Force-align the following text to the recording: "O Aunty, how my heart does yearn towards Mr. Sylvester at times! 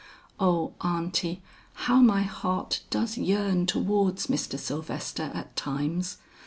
"O 0.39 0.73
Aunty, 0.81 1.43
how 1.85 1.97
my 2.01 2.23
heart 2.23 2.81
does 2.89 3.19
yearn 3.19 3.67
towards 3.67 4.25
Mr. 4.25 4.57
Sylvester 4.57 5.29
at 5.35 5.55
times! 5.55 6.17